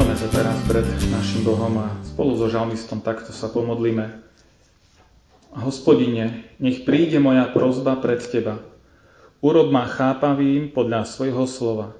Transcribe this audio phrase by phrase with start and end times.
[0.00, 4.08] Skláme sa teraz pred našim Bohom a spolu so žalmistom takto sa pomodlíme.
[5.60, 8.64] Hospodine, nech príde moja prozba pred Teba.
[9.44, 11.92] Urob ma chápavým podľa svojho slova.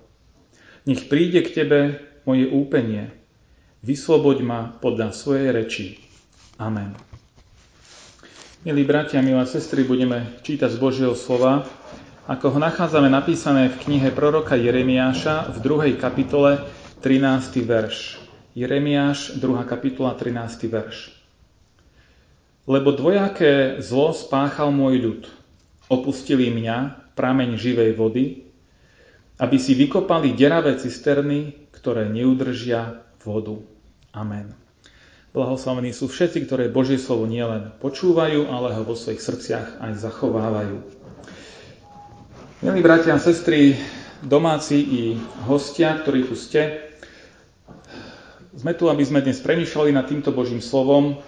[0.89, 1.81] Nech príde k Tebe
[2.25, 3.13] moje úpenie.
[3.85, 6.01] Vysloboď ma podľa svojej reči.
[6.57, 6.97] Amen.
[8.65, 11.69] Milí bratia, milé sestry, budeme čítať z Božieho slova,
[12.25, 17.65] ako ho nachádzame napísané v knihe proroka Jeremiáša v druhej kapitole 13.
[17.65, 18.21] verš.
[18.53, 19.65] Jeremiáš, 2.
[19.65, 20.69] kapitola, 13.
[20.69, 21.17] verš.
[22.69, 25.23] Lebo dvojaké zlo spáchal môj ľud.
[25.89, 28.53] Opustili mňa, prameň živej vody,
[29.41, 33.57] aby si vykopali deravé cisterny, ktoré neudržia vodu.
[34.13, 34.53] Amen.
[35.33, 40.77] Blahoslavení sú všetci, ktoré Božie slovo nielen počúvajú, ale ho vo svojich srdciach aj zachovávajú.
[42.61, 43.81] Milí bratia a sestry,
[44.21, 45.03] domáci i
[45.49, 46.90] hostia, ktorí tu ste,
[48.57, 51.23] sme tu, aby sme dnes premýšľali nad týmto Božím slovom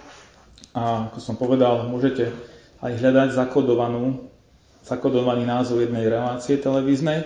[0.75, 2.33] a ako som povedal, môžete
[2.83, 4.27] aj hľadať zakodovanú,
[4.83, 7.25] zakodovaný názov jednej relácie televíznej e,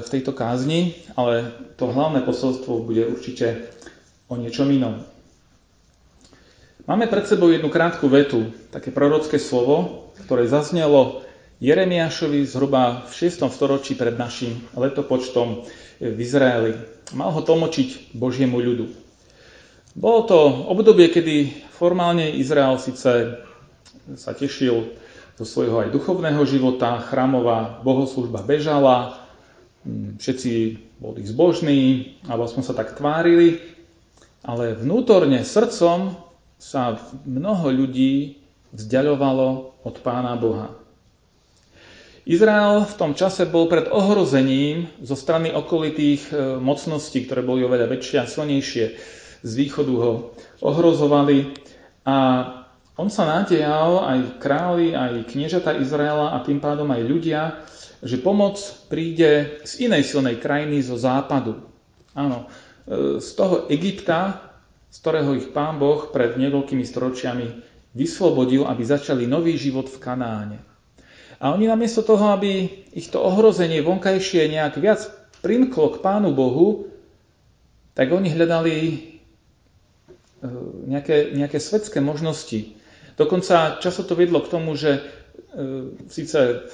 [0.00, 3.68] v tejto kázni, ale to hlavné posolstvo bude určite
[4.32, 5.04] o niečom inom.
[6.84, 11.23] Máme pred sebou jednu krátku vetu, také prorocké slovo, ktoré zaznelo
[11.64, 13.48] Jeremiášovi zhruba v 6.
[13.48, 15.64] storočí pred našim letopočtom
[15.96, 16.76] v Izraeli.
[17.16, 18.92] Mal ho tlmočiť Božiemu ľudu.
[19.96, 20.38] Bolo to
[20.68, 23.40] obdobie, kedy formálne Izrael síce
[24.12, 24.92] sa tešil
[25.40, 29.24] zo svojho aj duchovného života, chrámová bohoslužba bežala,
[30.20, 30.52] všetci
[31.00, 31.80] boli zbožní,
[32.28, 33.56] alebo sme sa tak tvárili,
[34.44, 36.12] ale vnútorne srdcom
[36.60, 38.36] sa mnoho ľudí
[38.76, 40.83] vzdialovalo od Pána Boha.
[42.24, 47.92] Izrael v tom čase bol pred ohrozením zo strany okolitých e, mocností, ktoré boli oveľa
[47.92, 48.84] väčšie a silnejšie.
[49.44, 50.12] Z východu ho
[50.64, 51.52] ohrozovali
[52.08, 52.16] a
[52.96, 57.60] on sa nádejal, aj králi, aj kniežata Izraela a tým pádom aj ľudia,
[58.00, 58.56] že pomoc
[58.88, 61.60] príde z inej silnej krajiny, zo západu.
[62.16, 62.48] Áno,
[62.88, 64.40] e, z toho Egypta,
[64.88, 67.46] z ktorého ich pán Boh pred niekoľkými storočiami
[67.92, 70.73] vyslobodil, aby začali nový život v Kanáne.
[71.42, 75.06] A oni namiesto toho, aby ich to ohrozenie vonkajšie nejak viac
[75.42, 76.88] primklo k Pánu Bohu,
[77.94, 78.94] tak oni hľadali e,
[80.90, 82.74] nejaké, nejaké svetské možnosti.
[83.14, 85.00] Dokonca často to vedlo k tomu, že e,
[86.10, 86.64] síce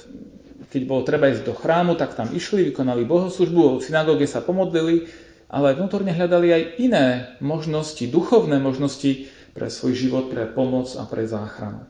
[0.71, 5.11] keď bolo treba ísť do chrámu, tak tam išli, vykonali bohoslužbu, v synagóge sa pomodlili,
[5.51, 7.05] ale vnútorne hľadali aj iné
[7.43, 11.83] možnosti, duchovné možnosti pre svoj život, pre pomoc a pre záchranu.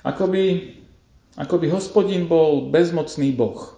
[0.00, 0.72] Akoby
[1.34, 3.76] ako by hospodin bol bezmocný boh.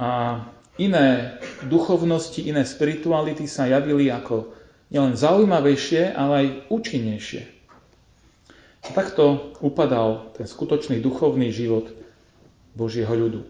[0.00, 0.40] A
[0.80, 1.36] iné
[1.68, 4.48] duchovnosti, iné spirituality sa javili ako
[4.88, 7.42] nielen zaujímavejšie, ale aj účinnejšie.
[8.80, 11.92] A takto upadal ten skutočný duchovný život
[12.72, 13.44] Božieho ľudu.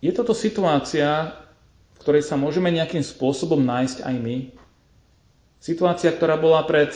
[0.00, 1.36] Je toto situácia,
[1.96, 4.36] v ktorej sa môžeme nejakým spôsobom nájsť aj my,
[5.66, 6.94] Situácia, ktorá bola pred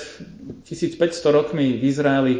[0.62, 1.02] 1500
[1.34, 2.34] rokmi v Izraeli,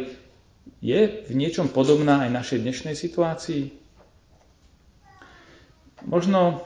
[0.79, 3.75] je v niečom podobná aj našej dnešnej situácii?
[6.07, 6.63] Možno,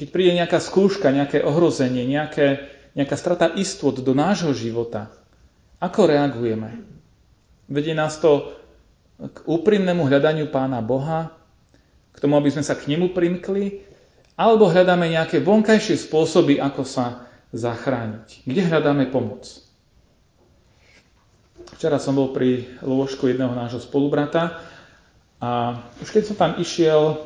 [0.00, 2.64] keď príde nejaká skúška, nejaké ohrozenie, nejaké,
[2.96, 5.12] nejaká strata istot do nášho života,
[5.84, 6.80] ako reagujeme?
[7.68, 8.56] Vedie nás to
[9.20, 11.28] k úprimnému hľadaniu Pána Boha,
[12.08, 13.84] k tomu, aby sme sa k nemu primkli,
[14.40, 17.23] alebo hľadáme nejaké vonkajšie spôsoby, ako sa
[17.54, 18.42] zachrániť?
[18.42, 19.46] Kde hľadáme pomoc?
[21.78, 24.58] Včera som bol pri lôžku jedného nášho spolubrata
[25.38, 27.18] a už keď som tam išiel,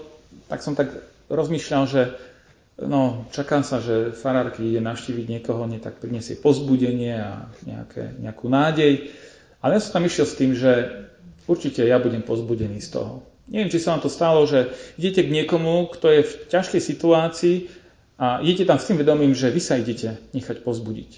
[0.47, 0.93] tak som tak
[1.33, 2.03] rozmýšľal, že
[2.85, 8.15] no, čakám sa, že farár, keď ide navštíviť niekoho, nie tak priniesie pozbudenie a nejaké,
[8.21, 9.11] nejakú nádej.
[9.59, 11.05] Ale ja som tam išiel s tým, že
[11.51, 13.27] určite ja budem pozbudený z toho.
[13.49, 14.71] Neviem, či sa vám to stalo, že
[15.01, 17.57] idete k niekomu, kto je v ťažkej situácii
[18.19, 21.11] a idete tam s tým vedomím, že vy sa idete nechať pozbudiť.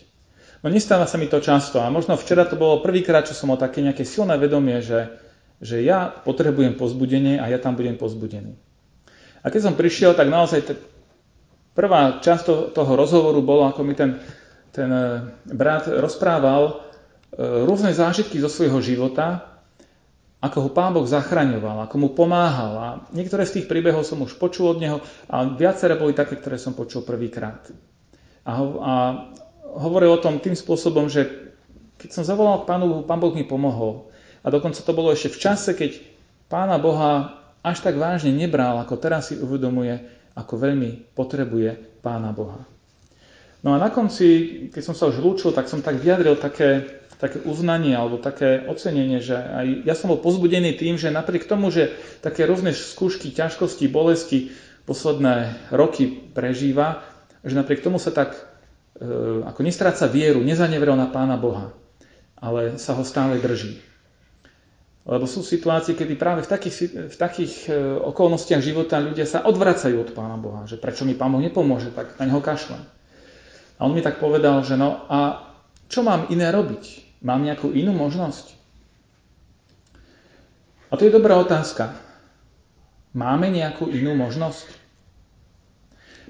[0.61, 3.57] No nestáva sa mi to často a možno včera to bolo prvýkrát, čo som mal
[3.57, 5.09] také nejaké silné vedomie, že,
[5.57, 8.53] že ja potrebujem pozbudenie a ja tam budem pozbudený.
[9.41, 10.77] A keď som prišiel, tak naozaj t-
[11.73, 14.21] prvá časť toho rozhovoru bolo, ako mi ten,
[14.69, 15.05] ten e,
[15.49, 16.73] brat rozprával e,
[17.65, 19.50] rôzne zážitky zo svojho života,
[20.41, 22.73] ako ho Pán Boh zachraňoval, ako mu pomáhal.
[22.81, 24.99] A niektoré z tých príbehov som už počul od neho
[25.29, 27.69] a viaceré boli také, ktoré som počul prvýkrát.
[28.49, 28.93] A, a
[29.77, 31.29] hovoril o tom tým spôsobom, že
[32.01, 34.09] keď som zavolal k Pánu Bohu, Pán Boh mi pomohol.
[34.41, 36.01] A dokonca to bolo ešte v čase, keď
[36.49, 40.01] Pána Boha až tak vážne nebral, ako teraz si uvedomuje,
[40.33, 42.65] ako veľmi potrebuje Pána Boha.
[43.61, 47.45] No a na konci, keď som sa už lúčil, tak som tak vyjadril také, také
[47.45, 51.93] uznanie alebo také ocenenie, že aj ja som bol pozbudený tým, že napriek tomu, že
[52.25, 54.51] také rôzne skúšky, ťažkosti, bolesti
[54.89, 57.05] posledné roky prežíva,
[57.45, 58.41] že napriek tomu sa tak e,
[59.45, 61.77] ako nestráca vieru, nezanevrel na Pána Boha
[62.41, 63.77] ale sa ho stále drží.
[65.05, 66.77] Lebo sú situácie, kedy práve v takých,
[67.09, 67.73] v takých e,
[68.05, 72.17] okolnostiach života ľudia sa odvracajú od Pána Boha, že prečo mi Pán Boh nepomôže, tak
[72.21, 72.81] na neho kašlem.
[73.81, 75.49] A on mi tak povedal, že no a
[75.89, 77.10] čo mám iné robiť?
[77.21, 78.57] Mám nejakú inú možnosť?
[80.91, 81.95] A to je dobrá otázka.
[83.13, 84.67] Máme nejakú inú možnosť?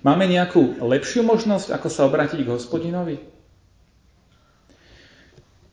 [0.01, 3.17] Máme nejakú lepšiu možnosť, ako sa obrátiť k hospodinovi?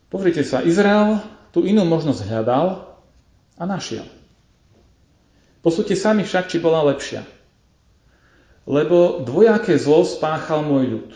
[0.08, 1.20] Pozrite sa, Izrael
[1.52, 2.96] tú inú možnosť hľadal
[3.56, 4.04] a našiel.
[5.60, 7.24] Posúďte sami však, či bola lepšia.
[8.68, 11.10] Lebo dvojaké zlo spáchal môj ľud.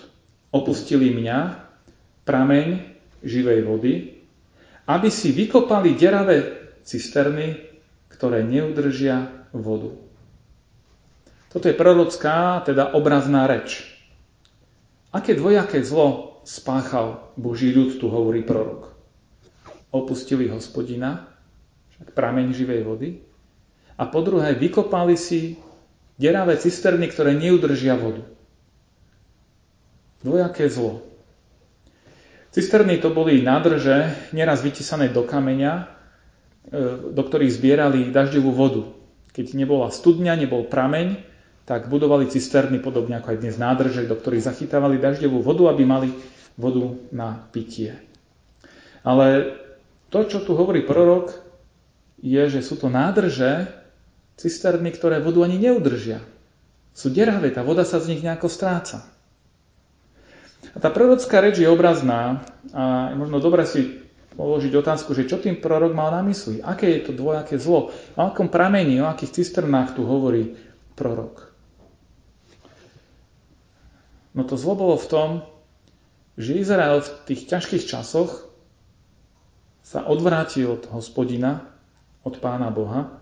[0.52, 1.68] Opustili mňa,
[2.24, 2.91] prameň
[3.22, 3.92] živej vody,
[4.86, 6.42] aby si vykopali deravé
[6.82, 7.54] cisterny,
[8.10, 9.94] ktoré neudržia vodu.
[11.52, 13.84] Toto je prorocká, teda obrazná reč.
[15.12, 18.90] Aké dvojaké zlo spáchal Boží ľud, tu hovorí prorok.
[19.92, 21.28] Opustili hospodina,
[21.94, 23.08] však prameň živej vody,
[24.00, 25.60] a po druhé vykopali si
[26.16, 28.24] deravé cisterny, ktoré neudržia vodu.
[30.24, 31.11] Dvojaké zlo.
[32.52, 35.84] Cisterny to boli nádrže, neraz vytesané do kameňa, e,
[37.08, 38.82] do ktorých zbierali dažďovú vodu.
[39.32, 41.16] Keď nebola studňa, nebol prameň,
[41.64, 46.12] tak budovali cisterny, podobne ako aj dnes nádrže, do ktorých zachytávali dažďovú vodu, aby mali
[46.60, 47.96] vodu na pitie.
[49.00, 49.56] Ale
[50.12, 51.32] to, čo tu hovorí prorok,
[52.20, 53.72] je, že sú to nádrže,
[54.36, 56.20] cisterny, ktoré vodu ani neudržia.
[56.92, 59.11] Sú deravé, tá voda sa z nich nejako stráca.
[60.70, 63.98] A tá prorocká reč je obrazná a je možno dobre si
[64.38, 66.62] položiť otázku, že čo tým prorok mal na mysli?
[66.62, 67.92] Aké je to dvojaké zlo?
[68.16, 70.56] O akom pramení, o akých cisternách tu hovorí
[70.96, 71.52] prorok?
[74.32, 75.28] No to zlo bolo v tom,
[76.40, 78.48] že Izrael v tých ťažkých časoch
[79.84, 81.68] sa odvrátil od hospodina,
[82.24, 83.20] od pána Boha,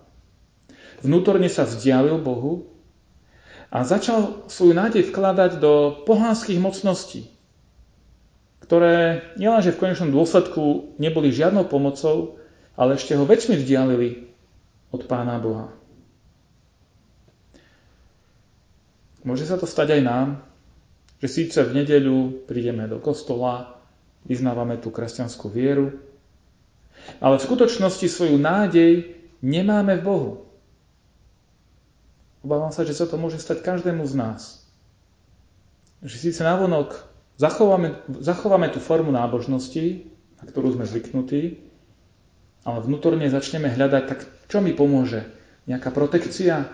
[1.03, 2.71] vnútorne sa vzdialil Bohu
[3.71, 7.31] a začal svoju nádej vkladať do pohánskych mocností,
[8.67, 12.43] ktoré nielenže v konečnom dôsledku neboli žiadnou pomocou,
[12.75, 14.27] ale ešte ho väčšmi vzdialili
[14.91, 15.71] od pána Boha.
[19.23, 20.29] Môže sa to stať aj nám,
[21.21, 23.79] že síce v nedeľu prídeme do kostola,
[24.25, 25.95] vyznávame tú kresťanskú vieru,
[27.21, 30.33] ale v skutočnosti svoju nádej nemáme v Bohu.
[32.41, 34.41] Obávam sa, že sa to môže stať každému z nás.
[36.01, 36.97] Že síce navonok
[37.37, 40.09] zachováme, zachováme tú formu nábožnosti,
[40.41, 41.61] na ktorú sme zvyknutí,
[42.65, 45.29] ale vnútorne začneme hľadať, tak čo mi pomôže?
[45.69, 46.65] Nejaká protekcia?
[46.65, 46.67] E,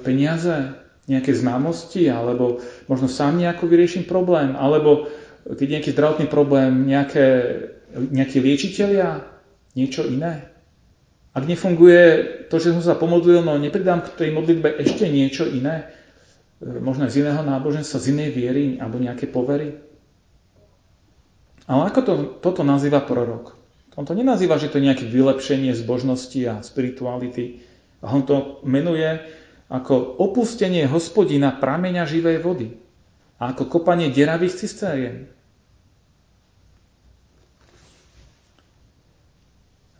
[0.00, 0.86] peniaze?
[1.06, 2.58] nejaké známosti, alebo
[2.90, 5.06] možno sám nejako vyrieším problém, alebo
[5.46, 7.26] keď nejaký zdravotný problém, nejaké,
[7.94, 9.22] nejakí liečiteľia,
[9.78, 10.50] niečo iné.
[11.36, 15.92] Ak nefunguje to, že som sa pomodlil, no nepridám k tej modlitbe ešte niečo iné,
[16.64, 19.76] e, možno z iného náboženstva, z inej viery, alebo nejaké povery.
[21.68, 23.52] Ale ako to, toto nazýva prorok?
[24.00, 27.60] On to nenazýva, že to je nejaké vylepšenie zbožnosti a spirituality.
[28.00, 29.20] A on to menuje
[29.68, 32.68] ako opustenie hospodina prameňa živej vody
[33.36, 35.28] a ako kopanie deravých cistérien.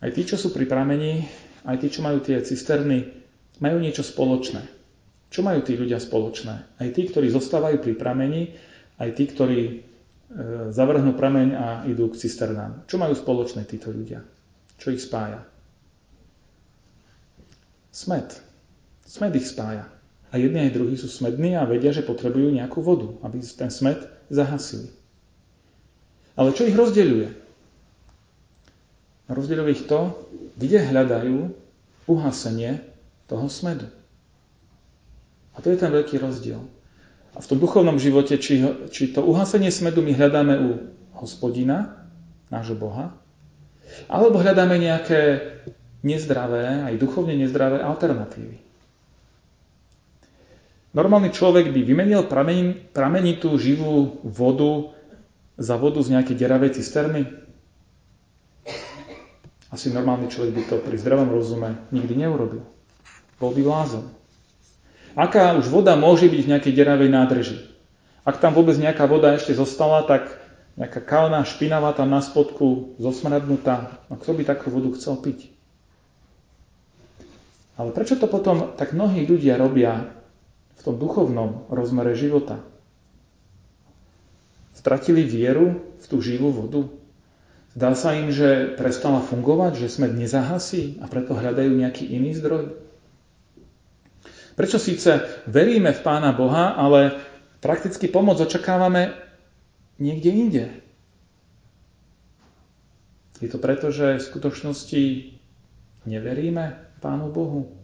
[0.07, 1.27] Aj tí, čo sú pri pramení,
[1.67, 3.11] aj tí, čo majú tie cisterny,
[3.59, 4.63] majú niečo spoločné.
[5.27, 6.79] Čo majú tí ľudia spoločné?
[6.79, 8.55] Aj tí, ktorí zostávajú pri pramení,
[9.03, 9.73] aj tí, ktorí e,
[10.71, 12.87] zavrhnú prameň a idú k cisternám.
[12.87, 14.23] Čo majú spoločné títo ľudia?
[14.79, 15.43] Čo ich spája?
[17.91, 18.39] Smet.
[19.03, 19.91] Smed ich spája.
[20.31, 24.07] A jedni aj druhí sú smední a vedia, že potrebujú nejakú vodu, aby ten smed
[24.31, 24.87] zahasili.
[26.39, 27.46] Ale čo ich rozdeľuje?
[29.27, 30.15] Rozdeľuje ich to,
[30.55, 31.51] kde hľadajú
[32.07, 32.79] uhasenie
[33.27, 33.91] toho smedu.
[35.53, 36.63] A to je ten veľký rozdiel.
[37.35, 40.69] A v tom duchovnom živote, či, či to uhasenie smedu my hľadáme u
[41.19, 42.07] hospodina,
[42.47, 43.11] nášho Boha,
[44.07, 45.43] alebo hľadáme nejaké
[46.05, 48.63] nezdravé, aj duchovne nezdravé alternatívy.
[50.95, 54.95] Normálny človek by vymenil pramen, pramenitú živú vodu
[55.59, 57.27] za vodu z nejakej deravej cisterny?
[59.67, 62.63] Asi normálny človek by to pri zdravom rozume nikdy neurobil.
[63.37, 64.05] Bol by blázon.
[65.17, 67.57] Aká už voda môže byť v nejakej deravej nádrži?
[68.23, 70.29] Ak tam vôbec nejaká voda ešte zostala, tak
[70.77, 73.97] nejaká kalná špinavá tam na spodku zosmradnutá.
[74.07, 75.49] No kto by takú vodu chcel piť?
[77.77, 80.09] Ale prečo to potom tak mnohí ľudia robia
[80.77, 82.61] v tom duchovnom rozmere života?
[84.77, 86.85] Stratili vieru v tú živú vodu?
[87.77, 92.73] Zdá sa im, že prestala fungovať, že smet nezahasí a preto hľadajú nejaký iný zdroj?
[94.57, 97.21] Prečo síce veríme v Pána Boha, ale
[97.61, 99.13] prakticky pomoc očakávame
[100.01, 100.65] niekde inde?
[103.37, 105.01] Je to preto, že v skutočnosti
[106.09, 107.77] neveríme Pánu Bohu?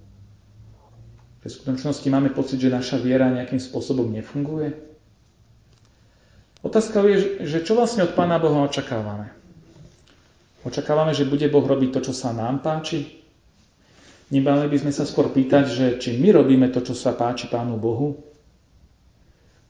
[1.45, 4.73] Že v skutočnosti máme pocit, že naša viera nejakým spôsobom nefunguje?
[6.65, 9.42] Otázka je, že čo vlastne od Pána Boha očakávame?
[10.63, 13.19] Očakávame, že bude Boh robiť to, čo sa nám páči?
[14.31, 17.75] Nebali by sme sa skôr pýtať, že či my robíme to, čo sa páči Pánu
[17.75, 18.15] Bohu?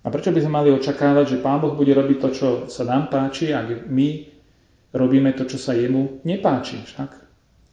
[0.04, 3.10] A prečo by sme mali očakávať, že Pán Boh bude robiť to, čo sa nám
[3.10, 4.30] páči, ak my
[4.94, 6.78] robíme to, čo sa jemu nepáči?
[6.86, 7.10] Však?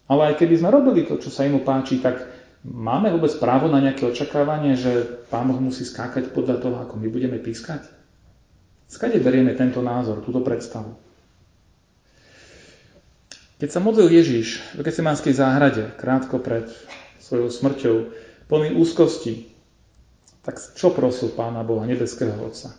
[0.08, 2.24] Ale aj keby sme robili to, čo sa jemu páči, tak
[2.64, 7.06] máme vôbec právo na nejaké očakávanie, že Pán Boh musí skákať podľa toho, ako my
[7.12, 7.84] budeme pískať?
[8.88, 11.09] Skade berieme tento názor, túto predstavu?
[13.60, 16.72] Keď sa modlil Ježiš v Gecemánskej záhrade, krátko pred
[17.20, 17.96] svojou smrťou,
[18.48, 19.52] plný úzkosti,
[20.40, 22.72] tak čo prosil Pána Boha, nebeského Otca?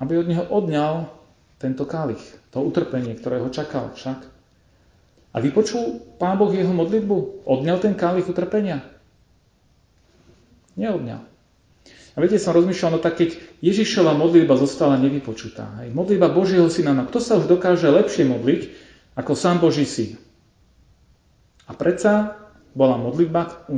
[0.00, 1.12] Aby od neho odňal
[1.60, 2.24] tento kalich,
[2.56, 4.24] to utrpenie, ktoré ho čakal však.
[5.34, 7.44] A vypočul Pán Boh jeho modlitbu?
[7.44, 8.80] Odňal ten kalich utrpenia?
[10.80, 11.20] Neodňal.
[12.14, 16.96] A viete, som rozmýšľal, no tak keď Ježišova modlitba zostala nevypočutá, aj modlitba Božieho syna,
[16.96, 18.83] no kto sa už dokáže lepšie modliť
[19.14, 20.18] ako sám Boží syn?
[21.64, 22.38] A predsa
[22.74, 23.70] bola modlitba,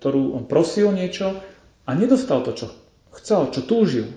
[0.00, 1.36] ktorú on prosil niečo
[1.84, 2.66] a nedostal to, čo
[3.20, 4.08] chcel, čo túžil.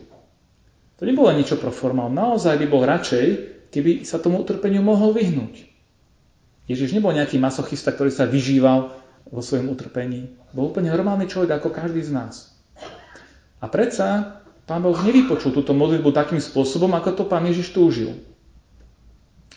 [0.98, 2.08] To nebolo niečo pro formál.
[2.08, 3.26] Naozaj by bol radšej,
[3.70, 5.68] keby sa tomu utrpeniu mohol vyhnúť.
[6.64, 8.96] Ježiš nebol nejaký masochista, ktorý sa vyžíval
[9.28, 10.32] vo svojom utrpení.
[10.56, 12.56] Bol úplne normálny človek ako každý z nás.
[13.60, 18.16] A predsa pán Boh nevypočul túto modlitbu takým spôsobom, ako to pán Ježiš túžil.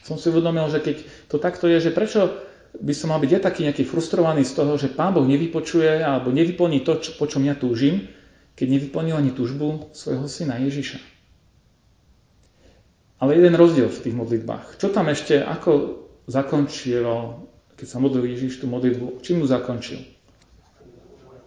[0.07, 0.97] Som si uvedomil, že keď
[1.27, 2.31] to takto je, že prečo
[2.79, 6.31] by som mal byť ja taký nejaký frustrovaný z toho, že pán Boh nevypočuje alebo
[6.31, 8.07] nevyplní to, čo, po čom ja túžim,
[8.55, 11.03] keď nevyplnil ani túžbu svojho syna Ježiša.
[13.19, 14.79] Ale jeden rozdiel v tých modlitbách.
[14.79, 20.01] Čo tam ešte, ako zakončilo, keď sa modlil Ježiš tú modlitbu, čím ju zakončil?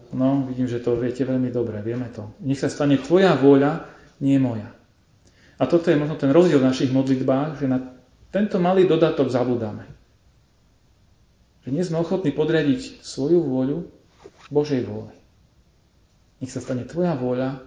[0.09, 2.33] No, vidím, že to viete veľmi dobre, vieme to.
[2.41, 3.85] Nech sa stane tvoja vôľa,
[4.25, 4.73] nie moja.
[5.61, 7.98] A toto je možno ten rozdiel v našich modlitbách, že na
[8.29, 9.85] tento malý dodatok zabudáme.
[11.65, 13.77] Že nie sme ochotní podriadiť svoju vôľu
[14.49, 15.13] Božej vôli.
[16.39, 17.61] Nech sa stane tvoja vôľa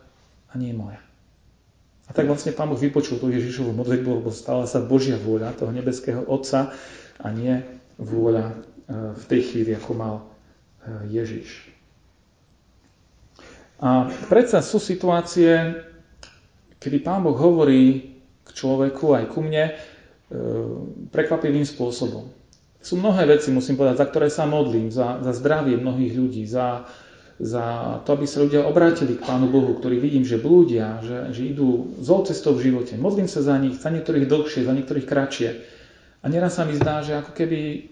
[0.51, 1.03] a nie moja.
[2.09, 5.71] A tak vlastne Pán Boh vypočul tú Ježišovú modlitbu, lebo stala sa Božia vôľa toho
[5.71, 6.75] nebeského Otca
[7.21, 7.63] a nie
[8.01, 8.55] vôľa e,
[9.15, 10.25] v tej chvíli, ako mal e,
[11.15, 11.73] Ježiš.
[13.83, 15.79] A predsa sú situácie,
[16.79, 19.75] kedy Pán Boh hovorí k človeku, aj ku mne,
[21.13, 22.29] prekvapivým spôsobom.
[22.83, 26.83] Sú mnohé veci, musím povedať, za ktoré sa modlím, za, za zdravie mnohých ľudí, za,
[27.39, 31.43] za to, aby sa ľudia obrátili k Pánu Bohu, ktorí vidím, že blúdia, že, že
[31.47, 32.99] idú zlou cestou v živote.
[32.99, 35.51] Modlím sa za nich, za niektorých dlhšie, za niektorých kratšie.
[36.23, 37.87] A neraz sa mi zdá, že ako keby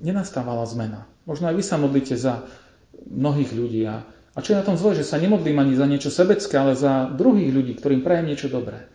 [0.00, 1.04] nenastávala zmena.
[1.28, 2.48] Možno aj vy sa modlíte za
[3.08, 6.10] mnohých ľudí a a čo je na tom zle, že sa nemodlím ani za niečo
[6.10, 8.90] sebecké, ale za druhých ľudí, ktorým prajem niečo dobré.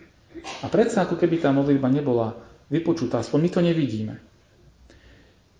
[0.63, 2.35] A predsa ako keby tá modlitba nebola
[2.69, 4.15] vypočutá, aspoň my to nevidíme.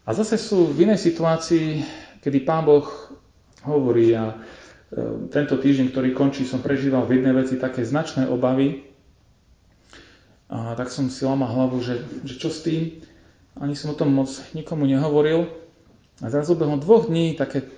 [0.05, 1.85] A zase sú v inej situácii,
[2.23, 2.85] kedy Pán Boh
[3.61, 4.35] hovorí a e,
[5.29, 8.89] tento týždeň, ktorý končí, som prežíval v jednej veci také značné obavy.
[10.49, 13.05] A tak som si lamal hlavu, že, že čo s tým?
[13.61, 15.45] Ani som o tom moc nikomu nehovoril.
[16.19, 17.69] A zrazu behom dvoch dní také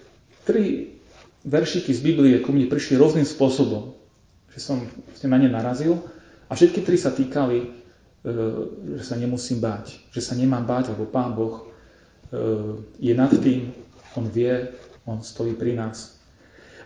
[0.48, 0.96] tri
[1.44, 3.94] veršiky z Biblie ku mne prišli rôznym spôsobom,
[4.54, 4.82] že som
[5.28, 6.00] na ne narazil
[6.52, 7.68] a všetky tri sa týkali, e,
[9.00, 11.64] že sa nemusím báť, že sa nemám báť, lebo Pán Boh e,
[13.00, 13.72] je nad tým,
[14.20, 14.76] On vie,
[15.08, 16.20] On stojí pri nás.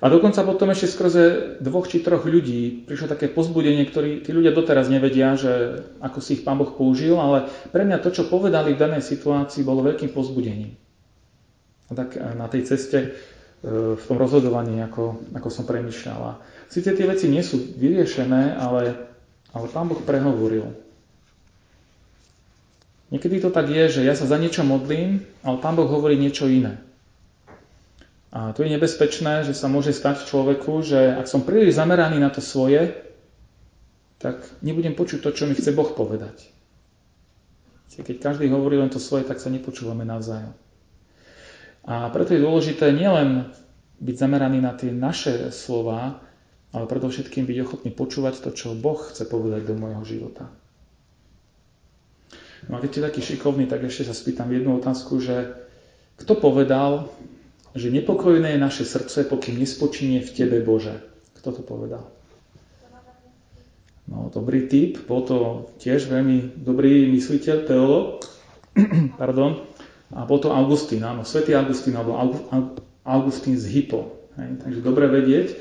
[0.03, 1.23] A dokonca potom ešte skrze
[1.65, 6.37] dvoch či troch ľudí prišlo také pozbudenie, ktorí tí ľudia doteraz nevedia, že ako si
[6.37, 10.13] ich Pán Boh použil, ale pre mňa to, čo povedali v danej situácii, bolo veľkým
[10.13, 10.77] pozbudením.
[11.89, 13.09] A tak na tej ceste e,
[13.97, 16.37] v tom rozhodovaní, ako, ako som premyšľala.
[16.69, 19.14] Sice tie veci nie sú vyriešené, ale,
[19.55, 20.67] ale Pán Boh prehovoril.
[23.15, 26.51] Niekedy to tak je, že ja sa za niečo modlím, ale Pán Boh hovorí niečo
[26.51, 26.83] iné.
[28.35, 32.27] A to je nebezpečné, že sa môže stať človeku, že ak som príliš zameraný na
[32.27, 32.91] to svoje,
[34.19, 36.51] tak nebudem počuť to, čo mi chce Boh povedať.
[37.95, 40.51] Keď každý hovorí len to svoje, tak sa nepočúvame navzájom.
[41.87, 43.55] A preto je dôležité nielen
[44.03, 46.19] byť zameraný na tie naše slova,
[46.75, 50.51] ale predovšetkým byť ochotný počúvať to, čo Boh chce povedať do môjho života.
[52.67, 55.55] No a keď ste taký šikovný, tak ešte sa spýtam jednu otázku, že
[56.19, 57.07] kto povedal,
[57.71, 60.99] že nepokojné je naše srdce, pokým nespočinie v Tebe, Bože.
[61.39, 62.11] Kto to povedal?
[64.05, 68.21] No, dobrý typ, bol to tiež veľmi dobrý mysliteľ, teolog,
[69.21, 69.65] pardon,
[70.13, 72.13] a bol to Augustín, áno, svätý Augustín, alebo
[73.01, 74.29] Augustín z Hippo.
[74.37, 75.57] Hej, takže dobre vedieť,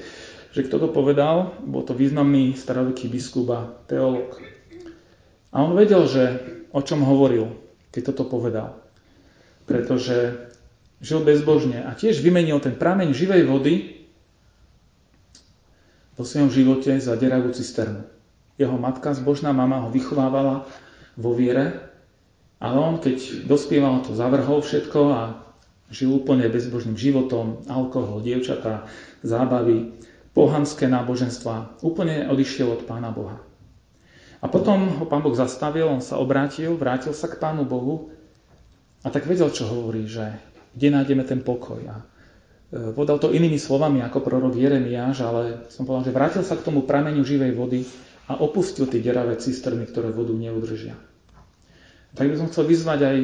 [0.55, 4.39] že kto to povedal, bol to významný staroveký biskup a teolog.
[5.51, 6.23] A on vedel, že
[6.71, 7.51] o čom hovoril,
[7.91, 8.79] keď toto povedal.
[9.67, 10.51] Pretože
[11.03, 13.75] žil bezbožne a tiež vymenil ten prameň živej vody
[16.15, 18.07] vo svojom živote za deravú cisternu.
[18.55, 20.71] Jeho matka, zbožná mama, ho vychovávala
[21.19, 21.91] vo viere,
[22.63, 25.23] ale on, keď dospieval, to zavrhol všetko a
[25.91, 28.87] žil úplne bezbožným životom, alkohol, dievčatá,
[29.27, 29.91] zábavy,
[30.35, 33.39] pohanské náboženstva, úplne odišiel od Pána Boha.
[34.45, 38.13] A potom ho Pán Boh zastavil, on sa obrátil, vrátil sa k Pánu Bohu
[39.01, 40.37] a tak vedel, čo hovorí, že
[40.75, 41.81] kde nájdeme ten pokoj.
[41.89, 42.05] A e,
[42.93, 45.43] podal to inými slovami ako prorok Jeremiáš, ale
[45.73, 47.81] som povedal, že vrátil sa k tomu prameniu živej vody
[48.29, 50.99] a opustil tie deravé cisterny, ktoré vodu neudržia.
[52.13, 53.19] Tak by som chcel vyzvať aj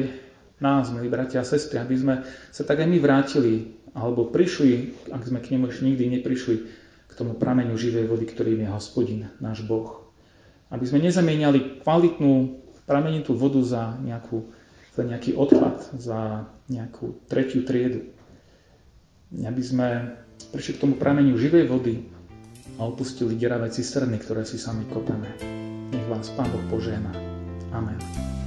[0.63, 2.13] nás, milí bratia a sestry, aby sme
[2.49, 6.55] sa tak aj my vrátili, alebo prišli, ak sme k nemu ešte nikdy neprišli,
[7.11, 10.07] k tomu prameniu živej vody, ktorým je hospodin, náš Boh.
[10.71, 14.47] Aby sme nezamieniali kvalitnú pramenitú vodu za nejakú
[14.91, 18.11] za nejaký odpad, za nejakú tretiu triedu.
[19.31, 19.87] Aby sme
[20.51, 22.03] prišli k tomu prameniu živej vody
[22.75, 25.31] a opustili deravé cisterny, ktoré si sami kopeme.
[25.95, 27.11] Nech vás Pán Boh požehná.
[27.71, 28.40] Amen.